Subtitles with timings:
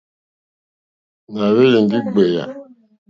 [1.35, 2.43] Nà hwélì ndí ɡbèyà.